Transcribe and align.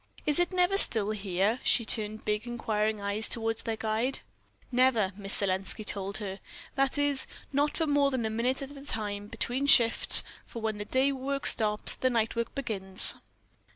"Is 0.25 0.39
it 0.39 0.51
never 0.51 0.79
still 0.79 1.11
here?" 1.11 1.59
she 1.61 1.85
turned 1.85 2.25
big 2.25 2.47
inquiring 2.47 2.99
eyes 2.99 3.27
toward 3.27 3.59
their 3.59 3.75
guide. 3.75 4.21
"Never," 4.71 5.13
Miss 5.15 5.35
Selenski 5.39 5.85
told 5.85 6.17
her. 6.17 6.39
"That 6.73 6.97
is, 6.97 7.27
not 7.53 7.77
for 7.77 7.85
more 7.85 8.09
than 8.09 8.25
a 8.25 8.31
minute 8.31 8.63
at 8.63 8.71
a 8.75 8.83
time, 8.83 9.27
between 9.27 9.67
shifts, 9.67 10.23
for 10.47 10.59
when 10.59 10.79
the 10.79 10.85
day 10.85 11.11
work 11.11 11.45
stops 11.45 11.93
the 11.93 12.09
night 12.09 12.35
work 12.35 12.55
begins." 12.55 13.13